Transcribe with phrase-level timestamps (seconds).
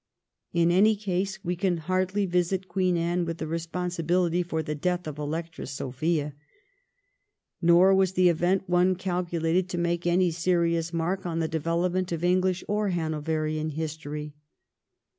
[0.51, 5.17] In any case we can hardly visit Queen Anne with responsibility for the death of
[5.17, 6.33] the Electress Sophia.
[7.61, 12.23] Nor was the event one calculated to make any serious mark on the development of
[12.23, 14.33] English or Hanoverian history.